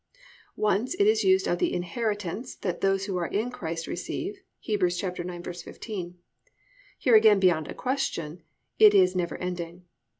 [0.55, 4.79] Once it is used of the "inheritance" that those who are in Christ receive (Heb.
[4.79, 6.15] 9:15).
[6.97, 8.41] Here again beyond a question
[8.79, 9.83] it is never ending.